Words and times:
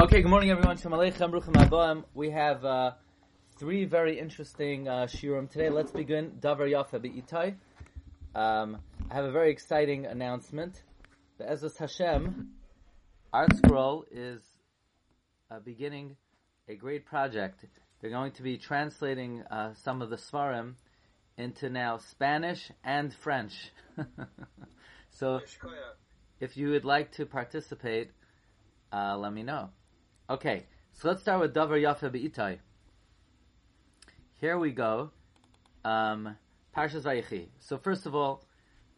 Okay, 0.00 0.22
good 0.22 0.30
morning, 0.30 0.50
everyone. 0.50 0.78
Shalom 0.78 0.98
Aleichem, 0.98 1.30
Aboim. 1.30 2.04
We 2.14 2.30
have 2.30 2.64
uh, 2.64 2.92
three 3.58 3.84
very 3.84 4.18
interesting 4.18 4.88
uh, 4.88 5.06
shiurim 5.06 5.50
today. 5.50 5.68
Let's 5.68 5.92
begin. 5.92 6.38
Davar 6.40 6.60
Yafeh 6.60 7.04
B'ito. 7.04 7.54
Um, 8.34 8.78
I 9.10 9.14
have 9.14 9.26
a 9.26 9.30
very 9.30 9.50
exciting 9.50 10.06
announcement. 10.06 10.82
The 11.36 11.44
Ezras 11.44 11.76
Hashem 11.76 12.48
Art 13.34 13.54
Scroll 13.56 14.06
is 14.10 14.40
uh, 15.50 15.58
beginning 15.60 16.16
a 16.66 16.76
great 16.76 17.04
project. 17.04 17.66
They're 18.00 18.08
going 18.08 18.32
to 18.32 18.42
be 18.42 18.56
translating 18.56 19.42
uh, 19.50 19.74
some 19.74 20.00
of 20.00 20.08
the 20.08 20.16
Svarim 20.16 20.76
into 21.36 21.68
now 21.68 21.98
Spanish 21.98 22.72
and 22.82 23.12
French. 23.12 23.70
so, 25.10 25.40
if 26.40 26.56
you 26.56 26.70
would 26.70 26.86
like 26.86 27.12
to 27.12 27.26
participate, 27.26 28.12
uh, 28.94 29.14
let 29.18 29.34
me 29.34 29.42
know. 29.42 29.68
Okay, 30.30 30.62
so 30.92 31.08
let's 31.08 31.22
start 31.22 31.40
with 31.40 31.52
Davar 31.52 31.82
Yafeh 31.82 32.08
B'ito. 32.08 32.56
Here 34.36 34.56
we 34.60 34.70
go. 34.70 35.10
Um, 35.84 36.36
Parshas 36.72 37.02
Vayechi. 37.02 37.48
So 37.58 37.78
first 37.78 38.06
of 38.06 38.14
all, 38.14 38.44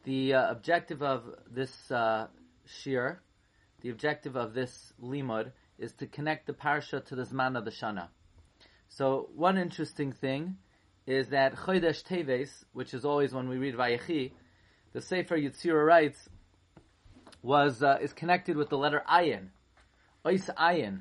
the 0.04 0.34
uh, 0.34 0.50
objective 0.50 1.02
of 1.02 1.22
this 1.50 1.90
uh, 1.90 2.26
shiur, 2.68 3.16
the 3.80 3.88
objective 3.88 4.36
of 4.36 4.52
this 4.52 4.92
limud, 5.02 5.52
is 5.78 5.92
to 5.94 6.06
connect 6.06 6.48
the 6.48 6.52
parsha 6.52 7.02
to 7.06 7.14
the 7.14 7.22
Zman 7.22 7.56
of 7.56 7.64
the 7.64 7.70
Shana. 7.70 8.08
So 8.90 9.30
one 9.34 9.56
interesting 9.56 10.12
thing 10.12 10.58
is 11.06 11.28
that 11.28 11.56
Chodesh 11.56 12.04
Teves, 12.04 12.62
which 12.74 12.92
is 12.92 13.06
always 13.06 13.32
when 13.32 13.48
we 13.48 13.56
read 13.56 13.74
Vayechi, 13.74 14.32
the 14.92 15.00
Sefer 15.00 15.38
Yitzira 15.38 15.82
writes, 15.82 16.28
was 17.40 17.82
uh, 17.82 17.96
is 18.02 18.12
connected 18.12 18.58
with 18.58 18.68
the 18.68 18.76
letter 18.76 19.02
Ayin. 19.10 19.46
Ois 20.26 20.54
Ayin. 20.56 21.00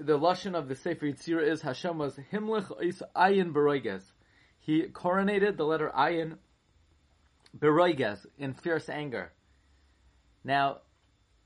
The 0.00 0.16
lashon 0.16 0.54
of 0.54 0.68
the 0.68 0.76
Sefer 0.76 1.06
Yitzira 1.06 1.42
is 1.42 1.62
Hashem 1.62 1.98
was 1.98 2.20
Himlich 2.32 2.70
is 2.80 3.02
Ayin 3.16 3.52
Beroiges. 3.52 4.02
He 4.60 4.82
coronated 4.84 5.56
the 5.56 5.64
letter 5.64 5.90
Ayin 5.92 6.36
Beroiges 7.58 8.24
in 8.38 8.54
fierce 8.54 8.88
anger. 8.88 9.32
Now, 10.44 10.82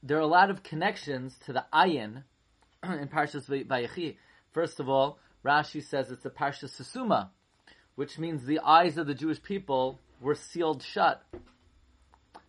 there 0.02 0.18
are 0.18 0.20
a 0.20 0.26
lot 0.26 0.50
of 0.50 0.62
connections 0.62 1.38
to 1.46 1.54
the 1.54 1.64
Ayin 1.72 2.24
in 2.84 3.08
Parshas 3.08 3.48
Vayechi. 3.48 4.16
First 4.50 4.80
of 4.80 4.86
all, 4.86 5.18
Rashi 5.42 5.82
says 5.82 6.10
it's 6.10 6.26
a 6.26 6.30
Parsha 6.30 6.64
Stuma, 6.64 7.30
which 7.94 8.18
means 8.18 8.44
the 8.44 8.60
eyes 8.60 8.98
of 8.98 9.06
the 9.06 9.14
Jewish 9.14 9.42
people 9.42 9.98
were 10.20 10.34
sealed 10.34 10.82
shut. 10.82 11.24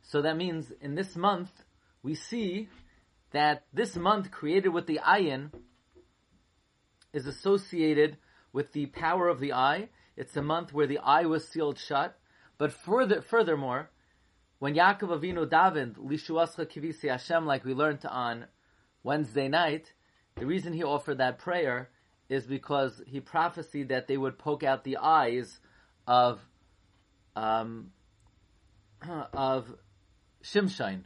So 0.02 0.22
that 0.22 0.36
means 0.36 0.70
in 0.82 0.96
this 0.96 1.16
month, 1.16 1.50
we 2.04 2.14
see 2.14 2.68
that 3.32 3.64
this 3.74 3.96
month 3.96 4.32
created 4.32 4.70
with 4.70 4.86
the 4.86 5.00
ayin 5.02 5.52
is 7.14 7.28
associated 7.28 8.18
with 8.52 8.74
the 8.74 8.88
power 8.88 9.30
of 9.30 9.40
the 9.40 9.54
eye. 9.54 9.90
It's 10.18 10.36
a 10.36 10.42
month 10.42 10.74
where 10.74 10.88
the 10.88 11.00
eye 11.00 11.26
was 11.26 11.48
sealed 11.48 11.80
shut. 11.80 12.18
But 12.58 12.74
further, 12.74 13.22
furthermore, 13.22 13.90
when 14.60 14.76
Yaakov 14.76 15.20
Avinu 15.20 15.48
davened, 15.48 15.96
Lishuascha 15.96 16.66
Kivisi 16.66 17.10
Hashem, 17.10 17.46
like 17.46 17.66
we 17.66 17.74
learned 17.74 18.06
on 18.06 18.46
Wednesday 19.04 19.48
night, 19.48 19.94
the 20.36 20.46
reason 20.46 20.74
he 20.74 20.84
offered 20.84 21.18
that 21.18 21.40
prayer 21.40 21.90
is 22.30 22.46
because 22.46 23.02
he 23.06 23.20
prophesied 23.20 23.90
that 23.90 24.08
they 24.08 24.18
would 24.18 24.40
poke 24.40 24.64
out 24.64 24.84
the 24.84 24.98
eyes 24.98 25.60
of 26.08 26.40
um, 27.36 27.92
of 29.34 29.74
Shimshon. 30.44 31.04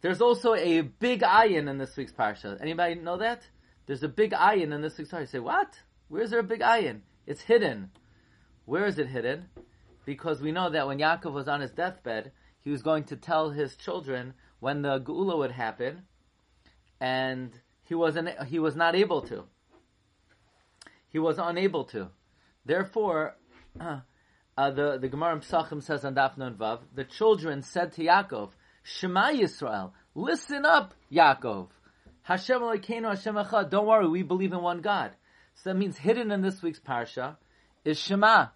There's 0.00 0.20
also 0.20 0.54
a 0.54 0.82
big 0.82 1.22
ayin 1.22 1.68
in 1.68 1.78
this 1.78 1.96
week's 1.96 2.12
parsha. 2.12 2.60
Anybody 2.60 2.94
know 2.96 3.16
that? 3.18 3.42
There's 3.86 4.02
a 4.02 4.08
big 4.08 4.32
ayin 4.32 4.72
in 4.72 4.80
this 4.80 4.94
parsha. 4.98 5.20
You 5.20 5.26
say, 5.26 5.38
what? 5.38 5.80
Where's 6.08 6.30
there 6.30 6.40
a 6.40 6.44
big 6.44 6.60
ayin? 6.60 7.00
It's 7.26 7.42
hidden. 7.42 7.90
Where 8.64 8.86
is 8.86 8.98
it 8.98 9.08
hidden? 9.08 9.46
Because 10.06 10.40
we 10.40 10.52
know 10.52 10.70
that 10.70 10.86
when 10.86 10.98
Yaakov 10.98 11.32
was 11.32 11.48
on 11.48 11.60
his 11.60 11.70
deathbed, 11.70 12.32
he 12.60 12.70
was 12.70 12.82
going 12.82 13.04
to 13.04 13.16
tell 13.16 13.50
his 13.50 13.76
children 13.76 14.34
when 14.60 14.82
the 14.82 15.00
geula 15.00 15.36
would 15.36 15.52
happen, 15.52 16.02
and 17.00 17.52
he 17.82 17.94
wasn't. 17.94 18.30
He 18.46 18.58
was 18.58 18.74
not 18.74 18.94
able 18.94 19.20
to. 19.22 19.44
He 21.08 21.18
was 21.18 21.38
unable 21.38 21.84
to. 21.86 22.08
Therefore, 22.64 23.36
uh, 23.80 24.00
the 24.56 24.98
the 24.98 25.08
Gemara 25.08 25.34
in 25.36 25.80
says 25.82 26.04
on 26.04 26.14
Daf 26.14 26.38
Nun 26.38 26.54
Vav, 26.54 26.80
the 26.94 27.04
children 27.04 27.62
said 27.62 27.92
to 27.92 28.04
Yaakov, 28.04 28.52
"Shema 28.82 29.32
Yisrael, 29.32 29.92
listen 30.14 30.64
up, 30.64 30.94
Yaakov. 31.12 31.68
Hashem 32.24 32.60
Elokeinu 32.60 33.10
Hashem 33.10 33.34
Echad. 33.34 33.70
Don't 33.70 33.86
worry, 33.86 34.08
we 34.08 34.22
believe 34.22 34.52
in 34.52 34.62
one 34.62 34.80
God." 34.80 35.12
So 35.54 35.70
that 35.70 35.76
means 35.76 35.98
hidden 35.98 36.30
in 36.30 36.40
this 36.40 36.62
week's 36.62 36.80
parsha 36.80 37.36
is 37.84 37.98
Shema. 37.98 38.48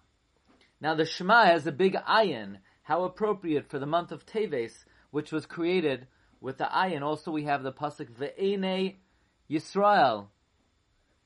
Now 0.81 0.95
the 0.95 1.05
Shema 1.05 1.45
has 1.45 1.67
a 1.67 1.71
big 1.71 1.93
ayin. 1.93 2.57
How 2.83 3.03
appropriate 3.03 3.69
for 3.69 3.77
the 3.77 3.85
month 3.85 4.11
of 4.11 4.25
Teves, 4.25 4.85
which 5.11 5.31
was 5.31 5.45
created 5.45 6.07
with 6.41 6.57
the 6.57 6.65
ayin. 6.65 7.03
Also, 7.03 7.31
we 7.31 7.43
have 7.43 7.61
the 7.61 7.71
pasuk 7.71 8.09
Ve'ene 8.11 8.95
Yisrael 9.49 10.27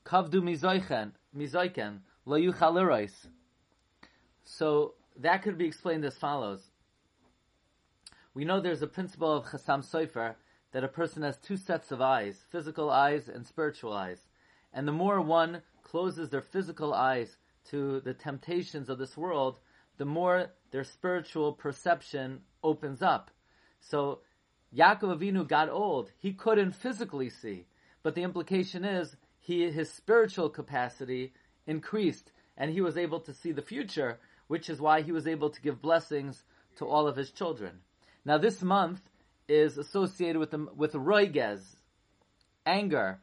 Kavdu 0.04 0.42
Mizoichen 0.42 1.12
Mizoiken 1.34 2.00
Lo 2.26 2.38
Yuchal 2.38 3.10
So 4.44 4.94
that 5.16 5.42
could 5.42 5.56
be 5.56 5.66
explained 5.66 6.04
as 6.04 6.16
follows. 6.16 6.70
We 8.34 8.44
know 8.44 8.60
there's 8.60 8.82
a 8.82 8.86
principle 8.86 9.32
of 9.32 9.46
Chasam 9.46 9.82
Sofer 9.82 10.34
that 10.74 10.82
a 10.82 10.88
person 10.88 11.22
has 11.22 11.38
two 11.38 11.56
sets 11.56 11.92
of 11.92 12.00
eyes, 12.00 12.36
physical 12.50 12.90
eyes 12.90 13.28
and 13.28 13.46
spiritual 13.46 13.92
eyes. 13.92 14.18
And 14.72 14.88
the 14.88 14.92
more 14.92 15.20
one 15.20 15.62
closes 15.84 16.30
their 16.30 16.42
physical 16.42 16.92
eyes 16.92 17.36
to 17.70 18.00
the 18.00 18.12
temptations 18.12 18.88
of 18.88 18.98
this 18.98 19.16
world, 19.16 19.60
the 19.98 20.04
more 20.04 20.48
their 20.72 20.82
spiritual 20.82 21.52
perception 21.52 22.40
opens 22.64 23.02
up. 23.02 23.30
So 23.78 24.22
Yaakov 24.76 25.16
Avinu 25.16 25.46
got 25.46 25.68
old. 25.70 26.10
He 26.18 26.32
couldn't 26.32 26.72
physically 26.72 27.30
see. 27.30 27.66
But 28.02 28.16
the 28.16 28.24
implication 28.24 28.84
is 28.84 29.14
he, 29.38 29.70
his 29.70 29.92
spiritual 29.92 30.50
capacity 30.50 31.34
increased 31.68 32.32
and 32.56 32.72
he 32.72 32.80
was 32.80 32.96
able 32.96 33.20
to 33.20 33.32
see 33.32 33.52
the 33.52 33.62
future, 33.62 34.18
which 34.48 34.68
is 34.68 34.80
why 34.80 35.02
he 35.02 35.12
was 35.12 35.28
able 35.28 35.50
to 35.50 35.62
give 35.62 35.80
blessings 35.80 36.42
to 36.78 36.84
all 36.84 37.06
of 37.06 37.14
his 37.14 37.30
children. 37.30 37.78
Now 38.24 38.38
this 38.38 38.60
month 38.60 39.00
is 39.48 39.78
associated 39.78 40.38
with 40.38 40.50
the, 40.50 40.66
with 40.74 40.92
roigez, 40.92 41.60
anger. 42.66 43.20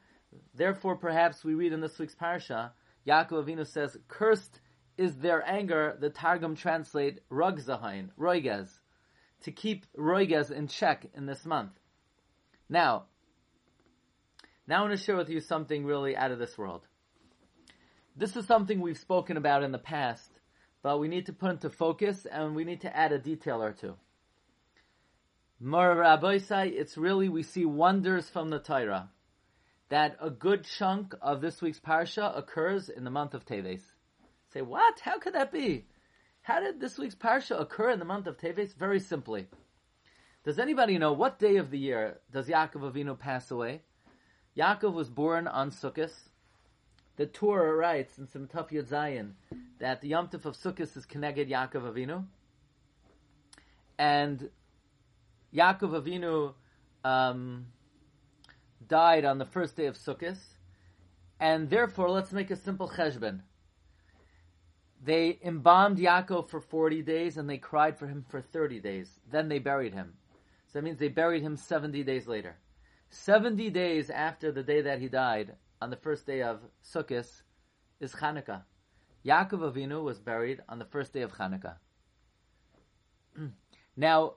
Therefore, 0.54 0.96
perhaps 0.96 1.44
we 1.44 1.54
read 1.54 1.74
in 1.74 1.82
this 1.82 1.98
week's 2.00 2.16
parsha, 2.16 2.72
Yaakov 3.08 3.46
Avinu 3.46 3.66
says, 3.66 3.98
"Cursed 4.08 4.62
is 4.98 5.18
their 5.18 5.48
anger." 5.48 5.98
The 6.00 6.09
Targum 6.09 6.56
translate 6.56 7.20
rugzahain, 7.30 8.09
roigez, 8.18 8.70
to 9.42 9.52
keep 9.52 9.86
roigez 9.98 10.52
in 10.52 10.68
check 10.68 11.08
in 11.14 11.26
this 11.26 11.46
month. 11.46 11.72
Now, 12.70 13.06
now 14.68 14.80
I 14.80 14.82
want 14.82 14.98
to 14.98 15.03
share 15.03 15.18
with 15.18 15.30
you 15.30 15.42
something 15.42 15.86
really 15.86 16.16
out 16.16 16.32
of 16.32 16.40
this 16.40 16.58
world. 16.58 16.88
This 18.16 18.36
is 18.36 18.46
something 18.46 18.80
we've 18.80 18.98
spoken 18.98 19.38
about 19.38 19.64
in 19.64 19.72
the 19.72 19.80
past, 19.80 20.30
but 20.84 21.00
we 21.00 21.08
need 21.08 21.26
to 21.26 21.34
put 21.34 21.52
into 21.52 21.70
focus 21.70 22.26
and 22.26 22.56
we 22.56 22.64
need 22.64 22.82
to 22.82 22.96
add 22.96 23.12
a 23.12 23.20
detail 23.20 23.62
or 23.64 23.74
two. 23.74 23.96
Rabbi 25.64 26.40
it's 26.50 26.98
really, 26.98 27.30
we 27.30 27.44
see 27.44 27.66
wonders 27.66 28.28
from 28.28 28.50
the 28.50 28.58
Torah. 28.58 29.10
That 29.90 30.18
a 30.20 30.32
good 30.32 30.64
chunk 30.64 31.14
of 31.22 31.42
this 31.42 31.62
week's 31.62 31.80
parsha 31.80 32.36
occurs 32.36 32.90
in 32.90 33.04
the 33.04 33.12
month 33.12 33.36
of 33.36 33.46
Teves. 33.46 33.82
Say, 34.54 34.62
what? 34.62 35.00
How 35.02 35.20
could 35.20 35.36
that 35.36 35.52
be? 35.52 35.86
How 36.42 36.62
did 36.62 36.80
this 36.80 36.98
week's 36.98 37.14
parsha 37.14 37.60
occur 37.60 37.92
in 37.92 38.00
the 38.00 38.06
month 38.06 38.26
of 38.26 38.38
Teves? 38.38 38.76
Very 38.76 39.00
simply. 39.00 39.48
Does 40.44 40.58
anybody 40.58 40.98
know 40.98 41.14
what 41.14 41.38
day 41.38 41.58
of 41.58 41.70
the 41.70 41.78
year 41.78 42.18
does 42.32 42.48
Yaakov 42.48 42.92
Avinu 42.92 43.20
pass 43.20 43.52
away? 43.52 43.82
Yaakov 44.58 44.94
was 44.94 45.09
born 45.09 45.47
on 45.47 45.70
Sukkot. 45.70 46.12
The 47.18 47.28
Torah 47.28 47.76
writes 47.76 48.18
in 48.18 48.26
Simtaf 48.26 48.72
Yud 48.72 48.88
Zayin 48.88 49.34
that 49.80 50.02
the 50.02 50.08
Yom 50.08 50.30
Tov 50.30 50.46
of 50.46 50.56
Sukkot 50.58 50.97
is 50.97 51.06
connected 51.06 51.50
Yaakov 51.50 51.94
Avinu. 51.94 52.26
And 54.00 54.50
Yaakov 55.53 56.02
Avinu 56.02 56.53
um, 57.03 57.68
died 58.88 59.26
on 59.26 59.38
the 59.38 59.46
first 59.46 59.76
day 59.76 59.86
of 59.86 59.96
Sukkot, 59.96 60.38
and 61.40 61.70
therefore, 61.70 62.09
let's 62.09 62.32
make 62.32 62.52
a 62.52 62.56
simple 62.56 62.88
cheshbon. 62.88 63.42
They 65.03 65.40
embalmed 65.44 65.98
Yaakov 65.98 66.50
for 66.50 66.62
40 66.62 67.02
days, 67.02 67.38
and 67.38 67.50
they 67.50 67.58
cried 67.58 67.98
for 67.98 68.06
him 68.08 68.24
for 68.30 68.42
30 68.42 68.80
days. 68.80 69.20
Then 69.32 69.50
they 69.50 69.58
buried 69.59 69.94
him. 69.94 70.14
So 70.68 70.80
that 70.80 70.84
means 70.84 71.00
they 71.00 71.08
buried 71.08 71.42
him 71.42 71.58
70 71.58 72.04
days 72.04 72.28
later. 72.28 72.58
70 73.09 73.72
days 73.72 74.09
after 74.09 74.52
the 74.52 74.64
day 74.64 74.82
that 74.82 75.00
he 75.00 75.09
died, 75.09 75.56
on 75.82 75.90
the 75.90 75.97
first 75.97 76.28
day 76.28 76.44
of 76.44 76.59
Sukkot, 76.84 77.42
is 78.00 78.14
Chanukah. 78.14 78.64
Yaakov 79.26 79.74
Avinu 79.74 80.04
was 80.04 80.20
buried 80.20 80.62
on 80.70 80.80
the 80.80 80.86
first 80.86 81.12
day 81.12 81.22
of 81.22 81.34
Chanukah. 81.34 81.76
now, 83.97 84.36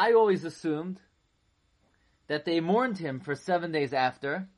I 0.00 0.14
always 0.14 0.44
assumed 0.44 0.98
that 2.26 2.46
they 2.46 2.60
mourned 2.60 2.96
him 2.96 3.20
for 3.20 3.34
seven 3.34 3.70
days 3.70 3.92
after, 3.92 4.48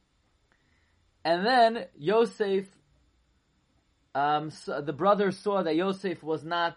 and 1.25 1.45
then 1.45 1.87
Yosef, 1.99 2.67
um, 4.15 4.53
so 4.53 4.81
the 4.81 4.93
brothers 4.93 5.37
saw 5.37 5.65
that 5.65 5.75
Yosef 5.75 6.23
was 6.23 6.45
not 6.45 6.77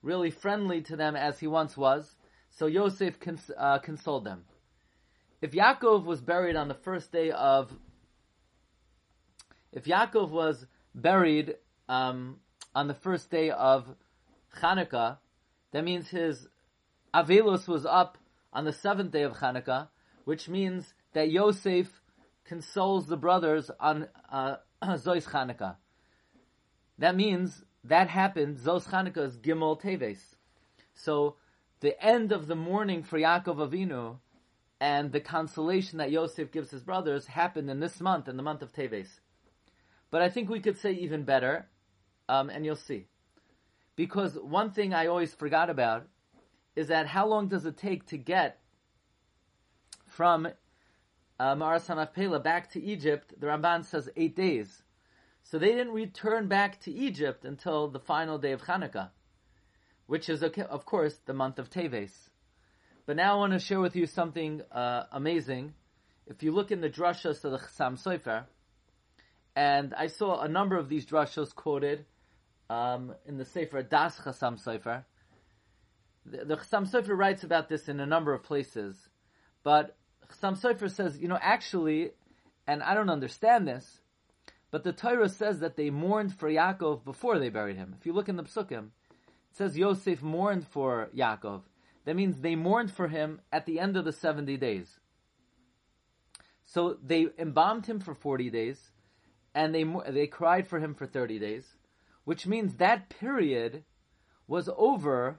really 0.00 0.30
friendly 0.30 0.80
to 0.82 0.94
them 0.94 1.16
as 1.16 1.40
he 1.40 1.48
once 1.48 1.76
was, 1.76 2.14
so 2.50 2.66
Yosef 2.66 3.18
cons- 3.18 3.50
uh, 3.58 3.80
consoled 3.80 4.26
them. 4.26 4.44
If 5.40 5.50
Yaakov 5.50 6.04
was 6.04 6.20
buried 6.20 6.54
on 6.54 6.68
the 6.68 6.74
first 6.84 7.10
day 7.10 7.32
of, 7.32 7.72
if 9.72 9.86
Yaakov 9.86 10.30
was 10.30 10.66
buried 10.94 11.56
um, 11.88 12.36
on 12.76 12.86
the 12.86 12.94
first 12.94 13.28
day 13.28 13.50
of 13.50 13.92
Hanukkah, 14.60 15.18
that 15.72 15.82
means 15.82 16.08
his 16.08 16.46
Avelus 17.14 17.68
was 17.68 17.84
up 17.84 18.16
on 18.52 18.64
the 18.64 18.72
seventh 18.72 19.12
day 19.12 19.22
of 19.22 19.34
Hanukkah, 19.34 19.88
which 20.24 20.48
means 20.48 20.94
that 21.12 21.30
Yosef 21.30 22.02
consoles 22.44 23.06
the 23.06 23.16
brothers 23.16 23.70
on 23.78 24.08
uh, 24.30 24.56
Zois 24.82 25.28
Hanukkah. 25.28 25.76
That 26.98 27.16
means 27.16 27.64
that 27.84 28.08
happened, 28.08 28.58
Zos 28.58 28.88
Hanukkah 28.88 29.26
is 29.26 29.36
Gimel 29.36 29.80
Teves. 29.80 30.20
So 30.94 31.36
the 31.80 32.00
end 32.02 32.32
of 32.32 32.46
the 32.46 32.54
mourning 32.54 33.02
for 33.02 33.18
Yaakov 33.18 33.68
Avinu 33.68 34.18
and 34.80 35.12
the 35.12 35.20
consolation 35.20 35.98
that 35.98 36.10
Yosef 36.10 36.50
gives 36.50 36.70
his 36.70 36.82
brothers 36.82 37.26
happened 37.26 37.68
in 37.70 37.80
this 37.80 38.00
month, 38.00 38.28
in 38.28 38.36
the 38.36 38.42
month 38.42 38.62
of 38.62 38.72
Teves. 38.72 39.20
But 40.10 40.22
I 40.22 40.28
think 40.28 40.48
we 40.48 40.60
could 40.60 40.78
say 40.78 40.92
even 40.92 41.24
better, 41.24 41.68
um, 42.28 42.50
and 42.50 42.64
you'll 42.64 42.76
see. 42.76 43.06
Because 43.96 44.34
one 44.34 44.70
thing 44.70 44.94
I 44.94 45.06
always 45.06 45.34
forgot 45.34 45.68
about 45.70 46.06
is 46.74 46.88
that 46.88 47.06
how 47.06 47.26
long 47.26 47.48
does 47.48 47.66
it 47.66 47.76
take 47.76 48.06
to 48.06 48.16
get 48.16 48.58
from 50.06 50.48
uh, 51.38 51.54
Maras 51.54 51.90
Pela 52.14 52.40
back 52.40 52.70
to 52.72 52.82
Egypt? 52.82 53.34
The 53.38 53.46
Ramban 53.46 53.84
says 53.84 54.08
eight 54.16 54.36
days. 54.36 54.82
So 55.44 55.58
they 55.58 55.72
didn't 55.72 55.92
return 55.92 56.48
back 56.48 56.80
to 56.82 56.92
Egypt 56.92 57.44
until 57.44 57.88
the 57.88 57.98
final 57.98 58.38
day 58.38 58.52
of 58.52 58.62
Hanukkah, 58.62 59.10
which 60.06 60.28
is, 60.28 60.42
of 60.42 60.86
course, 60.86 61.18
the 61.26 61.34
month 61.34 61.58
of 61.58 61.68
Teves. 61.68 62.12
But 63.04 63.16
now 63.16 63.34
I 63.34 63.38
want 63.38 63.52
to 63.52 63.58
share 63.58 63.80
with 63.80 63.96
you 63.96 64.06
something 64.06 64.62
uh, 64.70 65.04
amazing. 65.10 65.74
If 66.26 66.42
you 66.42 66.52
look 66.52 66.70
in 66.70 66.80
the 66.80 66.88
drashas 66.88 67.44
of 67.44 67.50
the 67.50 67.58
Chassam 67.58 68.00
Sofer, 68.00 68.44
and 69.56 69.92
I 69.94 70.06
saw 70.06 70.40
a 70.40 70.48
number 70.48 70.76
of 70.76 70.88
these 70.88 71.04
drashos 71.04 71.54
quoted 71.54 72.06
um, 72.70 73.14
in 73.26 73.36
the 73.36 73.44
Sefer 73.44 73.82
Das 73.82 74.18
Chassam 74.18 74.62
Sofer. 74.62 75.04
The, 76.32 76.56
Chassam 76.56 76.90
Sofer 76.90 77.16
writes 77.16 77.44
about 77.44 77.68
this 77.68 77.88
in 77.88 78.00
a 78.00 78.06
number 78.06 78.32
of 78.32 78.42
places, 78.42 78.96
but 79.62 79.96
Chassam 80.30 80.58
Sofer 80.58 80.90
says, 80.90 81.18
you 81.18 81.28
know, 81.28 81.38
actually, 81.40 82.12
and 82.66 82.82
I 82.82 82.94
don't 82.94 83.10
understand 83.10 83.68
this, 83.68 84.00
but 84.70 84.82
the 84.82 84.94
Torah 84.94 85.28
says 85.28 85.60
that 85.60 85.76
they 85.76 85.90
mourned 85.90 86.34
for 86.34 86.48
Yaakov 86.48 87.04
before 87.04 87.38
they 87.38 87.50
buried 87.50 87.76
him. 87.76 87.94
If 87.98 88.06
you 88.06 88.14
look 88.14 88.30
in 88.30 88.36
the 88.36 88.44
Psukim, 88.44 88.88
it 89.50 89.56
says 89.56 89.76
Yosef 89.76 90.22
mourned 90.22 90.66
for 90.66 91.10
Yaakov. 91.14 91.62
That 92.06 92.16
means 92.16 92.40
they 92.40 92.56
mourned 92.56 92.90
for 92.90 93.08
him 93.08 93.42
at 93.52 93.66
the 93.66 93.78
end 93.78 93.98
of 93.98 94.06
the 94.06 94.12
70 94.12 94.56
days. 94.56 94.98
So 96.64 96.96
they 97.04 97.26
embalmed 97.38 97.84
him 97.84 98.00
for 98.00 98.14
40 98.14 98.48
days, 98.48 98.90
and 99.54 99.74
they, 99.74 99.84
they 100.08 100.26
cried 100.26 100.66
for 100.66 100.80
him 100.80 100.94
for 100.94 101.06
30 101.06 101.38
days, 101.38 101.76
which 102.24 102.46
means 102.46 102.76
that 102.76 103.10
period 103.10 103.84
was 104.46 104.70
over 104.78 105.38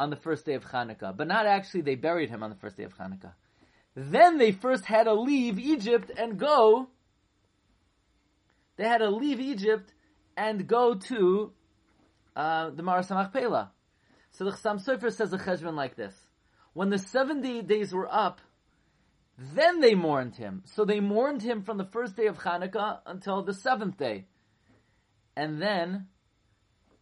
on 0.00 0.10
the 0.10 0.16
first 0.16 0.46
day 0.46 0.54
of 0.54 0.64
Hanukkah. 0.64 1.16
But 1.16 1.28
not 1.28 1.46
actually, 1.46 1.82
they 1.82 1.94
buried 1.94 2.30
him 2.30 2.42
on 2.42 2.50
the 2.50 2.56
first 2.56 2.76
day 2.76 2.84
of 2.84 2.96
Hanukkah. 2.96 3.34
Then 3.94 4.38
they 4.38 4.50
first 4.50 4.86
had 4.86 5.04
to 5.04 5.14
leave 5.14 5.58
Egypt 5.58 6.10
and 6.16 6.38
go 6.38 6.88
they 8.80 8.88
had 8.88 8.98
to 8.98 9.10
leave 9.10 9.40
Egypt 9.40 9.92
and 10.38 10.66
go 10.66 10.94
to 10.94 11.52
uh, 12.34 12.70
the 12.70 12.82
Maras. 12.82 13.08
So 13.08 13.18
the 13.18 14.52
Chassam 14.52 14.82
Sofer 14.82 15.12
says 15.12 15.34
a 15.34 15.38
cheshbon 15.38 15.74
like 15.74 15.96
this: 15.96 16.14
When 16.72 16.88
the 16.88 16.96
seventy 16.96 17.60
days 17.60 17.92
were 17.92 18.08
up, 18.10 18.40
then 19.36 19.80
they 19.80 19.94
mourned 19.94 20.36
him. 20.36 20.62
So 20.64 20.86
they 20.86 21.00
mourned 21.00 21.42
him 21.42 21.62
from 21.62 21.76
the 21.76 21.84
first 21.84 22.16
day 22.16 22.26
of 22.26 22.38
Hanukkah 22.38 23.00
until 23.04 23.42
the 23.42 23.52
seventh 23.52 23.98
day, 23.98 24.24
and 25.36 25.60
then 25.60 26.06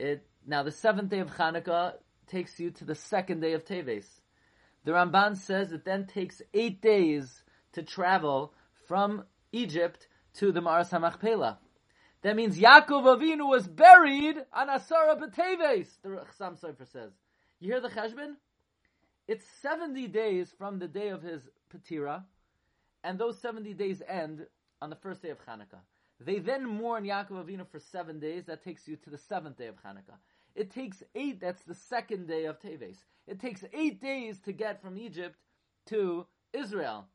it 0.00 0.26
now 0.44 0.64
the 0.64 0.72
seventh 0.72 1.10
day 1.10 1.20
of 1.20 1.30
Hanukkah 1.30 1.92
takes 2.28 2.58
you 2.60 2.70
to 2.72 2.84
the 2.84 2.94
second 2.94 3.40
day 3.40 3.52
of 3.54 3.64
Teves. 3.64 4.06
The 4.84 4.92
Ramban 4.92 5.36
says 5.36 5.72
it 5.72 5.84
then 5.84 6.06
takes 6.06 6.40
eight 6.54 6.80
days 6.80 7.42
to 7.72 7.82
travel 7.82 8.54
from 8.86 9.24
Egypt 9.52 10.08
to 10.34 10.52
the 10.52 10.60
Maras 10.60 10.92
Pela. 11.20 11.58
That 12.22 12.36
means 12.36 12.58
Yaakov 12.58 13.04
Avinu 13.04 13.48
was 13.48 13.66
buried 13.66 14.36
on 14.52 14.68
Asara 14.68 15.18
B'Teves, 15.18 15.88
the 16.02 16.08
Chassam 16.08 16.58
Sofer 16.60 16.90
says. 16.90 17.12
You 17.60 17.72
hear 17.72 17.80
the 17.80 17.88
cheshbon? 17.88 18.34
It's 19.28 19.44
70 19.62 20.08
days 20.08 20.52
from 20.56 20.78
the 20.78 20.88
day 20.88 21.10
of 21.10 21.22
his 21.22 21.42
Petira, 21.72 22.24
and 23.04 23.18
those 23.18 23.38
70 23.40 23.74
days 23.74 24.02
end 24.08 24.46
on 24.80 24.90
the 24.90 24.96
first 24.96 25.22
day 25.22 25.30
of 25.30 25.38
Hanukkah. 25.46 25.80
They 26.20 26.40
then 26.40 26.66
mourn 26.66 27.04
Yaakov 27.04 27.44
Avinu 27.44 27.68
for 27.70 27.78
seven 27.78 28.18
days. 28.18 28.46
That 28.46 28.64
takes 28.64 28.88
you 28.88 28.96
to 28.96 29.10
the 29.10 29.18
seventh 29.18 29.58
day 29.58 29.66
of 29.68 29.76
Hanukkah. 29.76 30.16
It 30.58 30.72
takes 30.72 31.04
eight, 31.14 31.40
that's 31.40 31.62
the 31.62 31.76
second 31.76 32.26
day 32.26 32.46
of 32.46 32.60
Teves. 32.60 32.96
It 33.28 33.38
takes 33.38 33.62
eight 33.72 34.02
days 34.02 34.40
to 34.40 34.52
get 34.52 34.82
from 34.82 34.98
Egypt 34.98 35.38
to 35.86 36.26
Israel. 36.52 37.06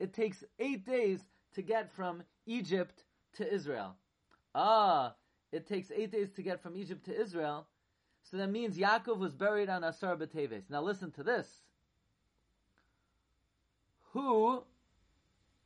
It 0.00 0.14
takes 0.14 0.42
eight 0.58 0.86
days 0.86 1.20
to 1.56 1.60
get 1.60 1.92
from 1.92 2.22
Egypt 2.46 3.04
to 3.34 3.52
Israel. 3.52 3.96
Ah, 4.54 5.14
it 5.52 5.66
takes 5.66 5.90
eight 5.94 6.10
days 6.10 6.30
to 6.36 6.42
get 6.42 6.62
from 6.62 6.74
Egypt 6.74 7.04
to 7.04 7.20
Israel. 7.20 7.66
So 8.30 8.38
that 8.38 8.50
means 8.50 8.78
Yaakov 8.78 9.18
was 9.18 9.34
buried 9.34 9.68
on 9.68 9.84
Asar 9.84 10.16
B'Teves. 10.16 10.70
Now 10.70 10.80
listen 10.80 11.10
to 11.12 11.22
this. 11.22 11.46
Who 14.12 14.62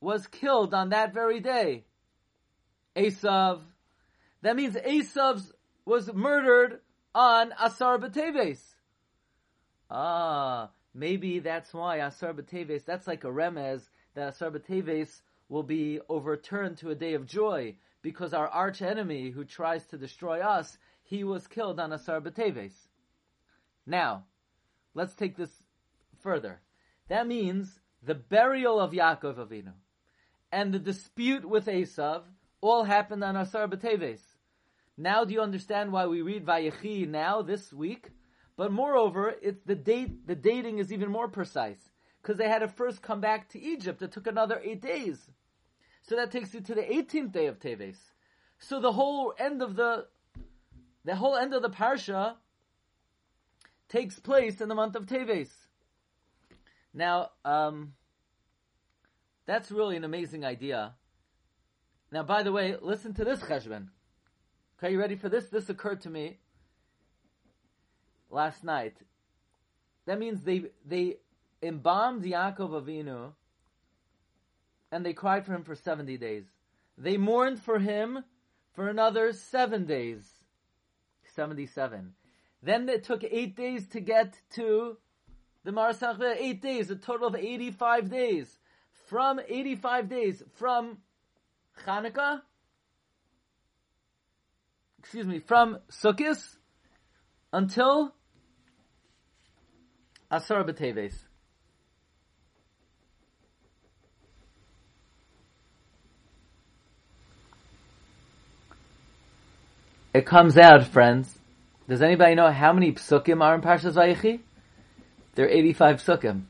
was 0.00 0.26
killed 0.26 0.74
on 0.74 0.88
that 0.88 1.14
very 1.14 1.38
day? 1.38 1.84
Esav. 2.96 3.60
That 4.42 4.56
means 4.56 4.74
Esav 4.74 5.48
was 5.88 6.12
murdered 6.12 6.80
on 7.14 7.54
Asar 7.58 7.98
B'Teves. 7.98 8.60
Ah, 9.90 10.68
maybe 10.92 11.38
that's 11.38 11.72
why 11.72 11.96
Asar 11.96 12.34
B'Teves, 12.34 12.84
that's 12.84 13.06
like 13.06 13.24
a 13.24 13.28
remez 13.28 13.88
that 14.14 14.28
Asar 14.28 14.50
B'Teves 14.50 15.22
will 15.48 15.62
be 15.62 15.98
overturned 16.10 16.76
to 16.78 16.90
a 16.90 16.94
day 16.94 17.14
of 17.14 17.26
joy 17.26 17.74
because 18.02 18.34
our 18.34 18.48
arch 18.48 18.82
enemy 18.82 19.30
who 19.30 19.44
tries 19.44 19.86
to 19.86 19.96
destroy 19.96 20.40
us, 20.40 20.76
he 21.04 21.24
was 21.24 21.46
killed 21.46 21.80
on 21.80 21.94
Asar 21.94 22.20
B'Teves. 22.20 22.74
Now, 23.86 24.24
let's 24.92 25.14
take 25.14 25.38
this 25.38 25.62
further. 26.20 26.60
That 27.08 27.26
means 27.26 27.80
the 28.02 28.14
burial 28.14 28.78
of 28.78 28.92
Yaakov 28.92 29.36
Avinu 29.36 29.72
and 30.52 30.74
the 30.74 30.78
dispute 30.78 31.46
with 31.46 31.64
Esav 31.64 32.24
all 32.60 32.84
happened 32.84 33.24
on 33.24 33.36
Asar 33.36 33.66
B'Teves. 33.68 34.20
Now 35.00 35.24
do 35.24 35.32
you 35.32 35.40
understand 35.40 35.92
why 35.92 36.06
we 36.06 36.22
read 36.22 36.44
Vayechi 36.44 37.08
now 37.08 37.40
this 37.40 37.72
week? 37.72 38.10
But 38.56 38.72
moreover, 38.72 39.32
it's 39.40 39.62
the 39.64 39.76
date, 39.76 40.26
the 40.26 40.34
dating 40.34 40.78
is 40.78 40.92
even 40.92 41.08
more 41.08 41.28
precise 41.28 41.78
because 42.20 42.36
they 42.36 42.48
had 42.48 42.58
to 42.58 42.68
first 42.68 43.00
come 43.00 43.20
back 43.20 43.48
to 43.50 43.60
Egypt. 43.60 44.02
It 44.02 44.10
took 44.10 44.26
another 44.26 44.60
eight 44.64 44.82
days. 44.82 45.30
So 46.02 46.16
that 46.16 46.32
takes 46.32 46.52
you 46.52 46.60
to 46.62 46.74
the 46.74 46.82
18th 46.82 47.30
day 47.30 47.46
of 47.46 47.60
Teves. 47.60 47.96
So 48.58 48.80
the 48.80 48.90
whole 48.90 49.34
end 49.38 49.62
of 49.62 49.76
the, 49.76 50.08
the 51.04 51.14
whole 51.14 51.36
end 51.36 51.54
of 51.54 51.62
the 51.62 51.70
parsha 51.70 52.34
takes 53.88 54.18
place 54.18 54.60
in 54.60 54.68
the 54.68 54.74
month 54.74 54.96
of 54.96 55.06
Teves. 55.06 55.50
Now, 56.92 57.30
um, 57.44 57.92
that's 59.46 59.70
really 59.70 59.96
an 59.96 60.02
amazing 60.02 60.44
idea. 60.44 60.94
Now, 62.10 62.24
by 62.24 62.42
the 62.42 62.50
way, 62.50 62.74
listen 62.82 63.14
to 63.14 63.24
this 63.24 63.38
cheshbon. 63.38 63.90
Okay, 64.78 64.92
you 64.92 65.00
ready 65.00 65.16
for 65.16 65.28
this? 65.28 65.46
This 65.46 65.68
occurred 65.68 66.02
to 66.02 66.10
me 66.10 66.38
last 68.30 68.62
night. 68.62 68.96
That 70.06 70.20
means 70.20 70.42
they 70.42 70.66
they 70.86 71.16
embalmed 71.60 72.22
Yaakov 72.22 72.82
Avinu 72.82 73.32
and 74.92 75.04
they 75.04 75.12
cried 75.12 75.44
for 75.44 75.52
him 75.52 75.64
for 75.64 75.74
70 75.74 76.16
days. 76.16 76.44
They 76.96 77.16
mourned 77.16 77.60
for 77.60 77.80
him 77.80 78.22
for 78.72 78.88
another 78.88 79.32
seven 79.32 79.84
days. 79.84 80.22
77. 81.34 82.14
Then 82.62 82.88
it 82.88 83.02
took 83.02 83.24
eight 83.24 83.56
days 83.56 83.88
to 83.88 84.00
get 84.00 84.40
to 84.54 84.96
the 85.64 85.72
Marasach, 85.72 86.20
eight 86.38 86.62
days, 86.62 86.90
a 86.90 86.96
total 86.96 87.28
of 87.28 87.34
85 87.34 88.10
days. 88.10 88.58
From 89.06 89.40
85 89.46 90.08
days, 90.08 90.42
from 90.54 90.98
Hanukkah, 91.84 92.42
excuse 94.98 95.26
me, 95.26 95.38
from 95.38 95.78
Sukkis 95.90 96.56
until 97.52 98.14
Asar 100.30 100.64
B'Teves. 100.64 101.14
It 110.14 110.26
comes 110.26 110.58
out, 110.58 110.84
friends. 110.86 111.38
Does 111.88 112.02
anybody 112.02 112.34
know 112.34 112.50
how 112.50 112.72
many 112.72 112.92
psukim 112.92 113.42
are 113.42 113.54
in 113.54 113.60
Parshas 113.60 113.94
Vayechi? 113.94 114.40
There 115.34 115.46
are 115.46 115.48
85 115.48 116.02
psukim. 116.02 116.42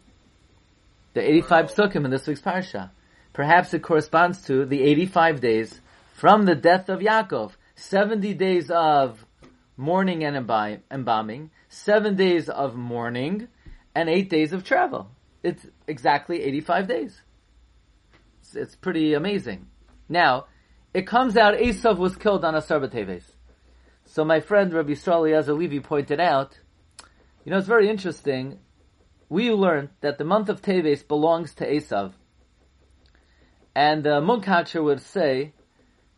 There 1.13 1.23
are 1.23 1.29
85 1.29 1.75
psukim 1.75 2.05
in 2.05 2.11
this 2.11 2.27
week's 2.27 2.41
parsha. 2.41 2.91
Perhaps 3.35 3.75
it 3.75 3.83
corresponds 3.83 4.43
to 4.47 4.65
the 4.65 4.83
85 4.83 5.41
days 5.41 5.81
from 6.15 6.45
the 6.45 6.55
death 6.55 6.89
of 6.89 7.01
Yaakov 7.01 7.53
70 7.79 8.35
days 8.35 8.71
of 8.71 9.25
mourning 9.77 10.25
and 10.25 10.37
embalming, 10.91 11.51
7 11.69 12.17
days 12.17 12.49
of 12.49 12.75
mourning, 12.75 13.49
and 13.95 14.09
8 14.09 14.29
days 14.29 14.53
of 14.53 14.65
travel. 14.65 15.11
It's 15.43 15.65
exactly 15.87 16.43
85 16.43 16.89
days. 16.89 17.23
It's, 18.41 18.57
it's 18.57 18.75
pretty 18.75 19.15
amazing. 19.15 19.67
Now, 20.09 20.47
it 20.93 21.07
comes 21.07 21.37
out 21.37 21.55
Esav 21.55 21.99
was 21.99 22.17
killed 22.17 22.45
on 22.45 22.57
Asar 22.57 22.81
B'Teves. 22.81 23.25
So 24.05 24.25
my 24.25 24.41
friend 24.41 24.73
Rabbi 24.73 24.93
Yisrael 24.93 25.29
Eliezer 25.29 25.81
pointed 25.81 26.19
out, 26.19 26.59
you 27.45 27.53
know, 27.53 27.59
it's 27.59 27.69
very 27.69 27.89
interesting. 27.89 28.59
We 29.29 29.53
learned 29.53 29.91
that 30.01 30.19
the 30.19 30.25
month 30.25 30.49
of 30.49 30.63
Teves 30.63 31.07
belongs 31.07 31.55
to 31.55 31.67
Esav. 31.71 32.15
And 33.75 34.03
the 34.03 34.17
uh, 34.17 34.21
Munkacher 34.21 34.83
would 34.83 35.01
say 35.01 35.53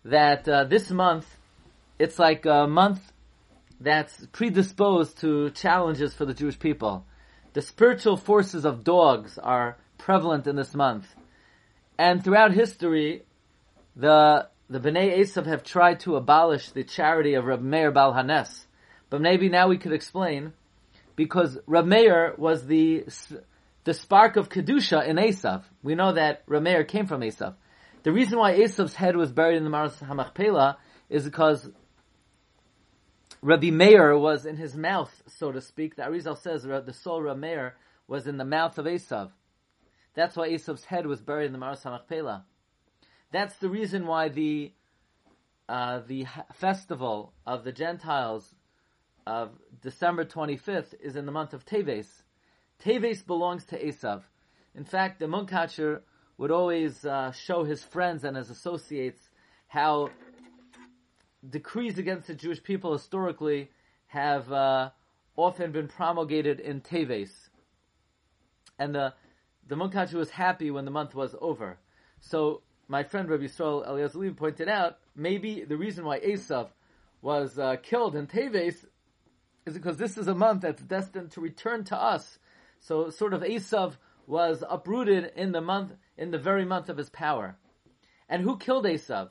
that 0.05 0.49
uh, 0.49 0.65
this 0.65 0.91
month, 0.91 1.27
it's 2.01 2.19
like 2.19 2.47
a 2.47 2.67
month 2.67 3.01
that's 3.79 4.27
predisposed 4.33 5.21
to 5.21 5.51
challenges 5.51 6.15
for 6.15 6.25
the 6.25 6.33
Jewish 6.33 6.59
people. 6.59 7.05
The 7.53 7.61
spiritual 7.61 8.17
forces 8.17 8.65
of 8.65 8.85
dogs 8.85 9.39
are 9.39 9.77
prevalent 9.99 10.47
in 10.47 10.57
this 10.57 10.75
month. 10.75 11.07
And 11.99 12.25
throughout 12.25 12.53
history, 12.53 13.25
the 13.95 14.49
the 14.71 14.81
Bnei 14.81 15.19
Esav 15.19 15.47
have 15.47 15.63
tried 15.63 16.01
to 16.01 16.17
abolish 16.17 16.71
the 16.71 16.85
charity 16.85 17.35
of 17.35 17.45
Rab 17.45 17.61
Meir 17.61 17.91
Bal 17.91 18.15
Hanes. 18.15 18.67
But 19.11 19.21
maybe 19.21 19.49
now 19.49 19.69
we 19.69 19.79
could 19.79 19.93
explain, 19.93 20.53
because 21.17 21.59
Rab 21.67 21.87
Meir 21.87 22.35
was 22.39 22.67
the, 22.67 23.05
the 23.83 23.95
spark 23.95 24.37
of 24.37 24.49
Kedusha 24.49 25.05
in 25.07 25.17
Esav. 25.17 25.65
We 25.83 25.97
know 25.97 26.13
that 26.13 26.45
Rab 26.47 26.63
Meir 26.63 26.85
came 26.85 27.07
from 27.07 27.21
Esav. 27.21 27.57
The 28.05 28.13
reason 28.13 28.39
why 28.39 28.55
Esav's 28.55 28.95
head 28.95 29.17
was 29.17 29.33
buried 29.33 29.57
in 29.57 29.65
the 29.65 29.71
Maras 29.71 29.97
HaMachpelah 29.97 30.77
is 31.11 31.25
because 31.25 31.69
Rabbi 33.43 33.71
Meir 33.71 34.19
was 34.19 34.45
in 34.45 34.57
his 34.57 34.77
mouth, 34.77 35.23
so 35.27 35.51
to 35.51 35.63
speak. 35.63 35.97
The 35.97 36.03
Arizal 36.03 36.37
says 36.37 36.63
the 36.65 36.93
soul 36.93 37.23
Rabbi 37.23 37.41
Meir 37.41 37.77
was 38.07 38.27
in 38.27 38.37
the 38.37 38.45
mouth 38.45 38.77
of 38.77 38.85
Esav. 38.85 39.31
That's 40.15 40.37
why 40.37 40.51
Esav's 40.51 40.85
head 40.85 41.07
was 41.07 41.23
buried 41.23 41.47
in 41.47 41.53
the 41.53 41.59
Maras 41.59 41.83
HaMachpelah. 41.83 42.43
That's 43.33 43.57
the 43.57 43.71
reason 43.71 44.07
why 44.07 44.29
the 44.29 44.73
uh, 45.69 46.01
the 46.07 46.27
festival 46.53 47.33
of 47.47 47.63
the 47.63 47.71
Gentiles 47.71 48.57
of 49.25 49.51
December 49.81 50.25
25th 50.25 50.95
is 51.01 51.15
in 51.15 51.27
the 51.27 51.33
month 51.33 51.55
of 51.55 51.65
Teves. 51.65 52.09
Teves 52.85 53.25
belongs 53.25 53.65
to 53.67 53.83
Esav. 53.83 54.23
In 54.75 54.85
fact, 54.85 55.21
the 55.21 55.27
Munkacher 55.27 56.01
would 56.39 56.51
always 56.51 57.05
uh, 57.05 57.31
show 57.31 57.63
his 57.63 57.85
friends 57.85 58.25
and 58.25 58.37
his 58.37 58.51
associates 58.51 59.31
how 59.69 60.11
decrees 61.49 61.99
against 61.99 62.27
the 62.27 62.35
Jewish 62.35 62.63
people 62.63 62.93
historically 62.93 63.71
have 64.09 64.51
uh, 64.53 64.91
often 65.37 65.73
been 65.73 65.89
promulgated 65.89 66.61
in 66.61 66.81
Teves. 66.81 67.31
And 68.79 68.95
the, 68.95 69.15
the 69.67 69.77
Munkacher 69.77 70.15
was 70.15 70.31
happy 70.31 70.71
when 70.71 70.85
the 70.85 70.91
month 70.91 71.15
was 71.15 71.35
over. 71.41 71.79
So 72.21 72.63
my 72.89 73.05
friend 73.05 73.29
Rabbi 73.29 73.45
Yisrael 73.45 73.87
Eliezer 73.87 74.33
pointed 74.33 74.69
out, 74.69 74.99
maybe 75.15 75.65
the 75.65 75.77
reason 75.77 76.05
why 76.05 76.21
Esav 76.21 76.69
was 77.23 77.59
uh, 77.59 77.77
killed 77.83 78.17
in 78.17 78.27
Teves 78.27 78.85
is 79.67 79.75
because 79.75 79.97
this 79.97 80.19
is 80.19 80.27
a 80.27 80.35
month 80.35 80.63
that's 80.63 80.83
destined 80.83 81.31
to 81.33 81.41
return 81.41 81.85
to 81.85 81.97
us. 81.97 82.39
So 82.81 83.11
sort 83.11 83.35
of 83.35 83.43
Esav 83.43 83.97
was 84.27 84.65
uprooted 84.69 85.33
in 85.37 85.53
the 85.53 85.61
month, 85.61 85.93
in 86.17 86.31
the 86.31 86.39
very 86.39 86.65
month 86.65 86.89
of 86.89 86.97
his 86.97 87.11
power. 87.11 87.57
And 88.29 88.43
who 88.43 88.57
killed 88.57 88.85
Esav? 88.85 89.31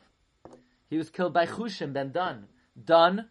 He 0.89 0.97
was 0.97 1.09
killed 1.09 1.33
by 1.33 1.45
Chushim 1.45 1.93
ben 1.93 2.11
Dan. 2.11 2.47
Dan, 2.83 3.29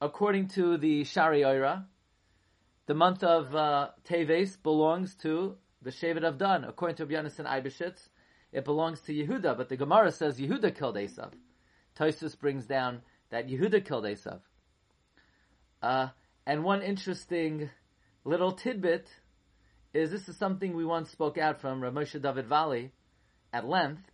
according 0.00 0.48
to 0.48 0.76
the 0.76 1.04
Shari 1.04 1.42
Oira, 1.42 1.84
the 2.86 2.94
month 2.94 3.22
of 3.22 3.54
uh, 3.54 3.90
Teves 4.04 4.62
belongs 4.62 5.14
to 5.16 5.56
the 5.82 5.90
Shevet 5.90 6.24
of 6.24 6.38
Dan, 6.38 6.64
according 6.64 6.96
to 6.96 7.06
Rabbi 7.06 7.28
and 7.38 7.46
Eibeshitz 7.46 8.08
it 8.52 8.64
belongs 8.64 9.00
to 9.02 9.12
Yehuda, 9.12 9.56
but 9.56 9.68
the 9.68 9.76
Gemara 9.76 10.10
says 10.10 10.38
Yehuda 10.38 10.74
killed 10.74 10.96
Esav. 10.96 11.32
Tosus 11.94 12.38
brings 12.38 12.66
down 12.66 13.02
that 13.30 13.48
Yehuda 13.48 13.84
killed 13.84 14.04
Esav. 14.04 14.40
Uh, 15.82 16.08
and 16.46 16.64
one 16.64 16.80
interesting 16.80 17.68
little 18.24 18.52
tidbit 18.52 19.08
is 19.92 20.10
this 20.10 20.28
is 20.28 20.36
something 20.36 20.74
we 20.74 20.84
once 20.84 21.10
spoke 21.10 21.36
out 21.36 21.60
from 21.60 21.80
Ramosha 21.80 22.22
David 22.22 22.46
Valle 22.46 22.90
at 23.52 23.68
length, 23.68 24.10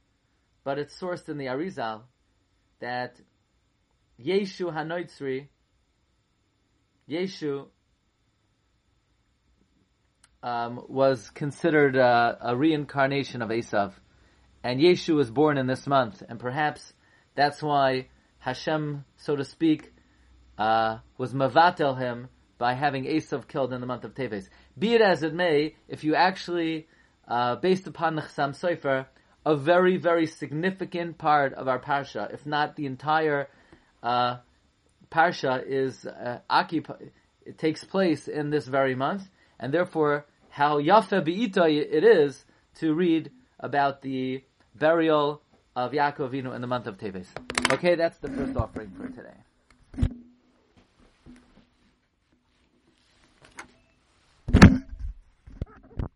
but 0.64 0.78
it's 0.78 0.99
sourced 0.99 1.28
in 1.28 1.38
the 1.38 1.47
Arizal 1.47 2.02
that 2.83 3.19
Yeshu 4.23 4.73
Hanoitzri, 4.73 5.49
Yeshu 7.09 7.67
um, 10.43 10.85
was 10.89 11.31
considered 11.31 11.97
uh, 11.97 12.37
a 12.41 12.55
reincarnation 12.55 13.41
of 13.41 13.49
Esav 13.49 13.95
and 14.65 14.81
Yeshu 14.81 15.15
was 15.15 15.31
born 15.31 15.59
in 15.59 15.67
this 15.67 15.87
month, 15.87 16.23
and 16.29 16.39
perhaps 16.39 16.93
that's 17.35 17.62
why 17.62 18.09
Hashem, 18.39 19.05
so 19.17 19.37
to 19.37 19.45
speak, 19.45 19.93
uh, 20.59 20.99
was 21.19 21.33
mavatel 21.33 21.99
him 21.99 22.29
by 22.59 22.75
having 22.75 23.05
Esav 23.05 23.49
killed 23.49 23.73
in 23.73 23.81
the 23.81 23.87
month 23.87 24.05
of 24.05 24.15
Teves. 24.15 24.49
Be 24.79 24.95
it 24.95 25.01
as 25.01 25.23
it 25.23 25.35
may, 25.35 25.75
if 25.89 26.05
you 26.05 26.15
actually, 26.15 26.87
uh, 27.27 27.57
based 27.57 27.87
upon 27.87 28.15
the 28.15 28.23
Chassam 28.23 28.51
Sofer, 28.51 29.07
a 29.44 29.56
very, 29.56 29.96
very 29.96 30.26
significant 30.26 31.18
part 31.18 31.52
of 31.54 31.68
our 31.68 31.78
parsha, 31.78 32.32
if 32.32 32.46
not 32.46 32.76
the 32.76 32.87
entire 32.87 33.49
uh, 34.02 34.37
parsha, 35.11 35.62
is 35.66 36.06
uh. 36.06 36.38
It 37.44 37.58
takes 37.58 37.82
place 37.82 38.28
in 38.28 38.50
this 38.50 38.68
very 38.68 38.94
month, 38.94 39.28
and 39.58 39.75
therefore, 39.75 40.26
how 40.49 40.80
yafe 40.80 41.11
beita 41.26 41.68
it 41.68 42.04
is 42.04 42.44
to 42.76 42.94
read 42.94 43.32
about 43.58 44.02
the 44.02 44.44
burial 44.76 45.42
of 45.75 45.92
Yaakov 45.92 46.30
Avinu 46.30 46.54
in 46.54 46.61
the 46.61 46.68
month 46.68 46.87
of 46.87 46.99
Teves. 46.99 47.26
Okay, 47.72 47.96
that's 47.96 48.18
the 48.18 48.28
first 48.28 48.56
offering 48.56 48.92
for 48.96 49.08
today. 49.08 49.41